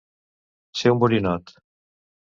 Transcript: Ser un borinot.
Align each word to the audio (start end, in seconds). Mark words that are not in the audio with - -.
Ser 0.81 0.93
un 0.95 1.03
borinot. 1.05 1.57